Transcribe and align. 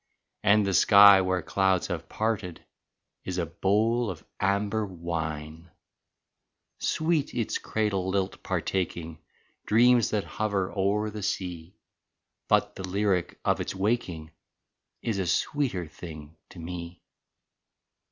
And 0.41 0.65
the 0.65 0.73
sky 0.73 1.21
where 1.21 1.43
clouds 1.43 1.85
have 1.85 2.09
parted 2.09 2.65
Is 3.23 3.37
a 3.37 3.45
bowl 3.45 4.09
of 4.09 4.25
amber 4.39 4.83
wine! 4.83 5.69
Sweet, 6.79 7.35
its 7.35 7.59
cradle 7.59 8.09
lilt 8.09 8.41
partaking, 8.41 9.19
Dreams 9.67 10.09
that 10.09 10.23
hover 10.23 10.73
o'er 10.75 11.11
the 11.11 11.21
sea, 11.21 11.75
But 12.47 12.75
the 12.75 12.83
lyric 12.89 13.39
of 13.45 13.61
its 13.61 13.75
waking 13.75 14.31
Is 15.03 15.19
a 15.19 15.27
sweeter 15.27 15.85
thing 15.87 16.35
to 16.49 16.57
me! 16.57 17.03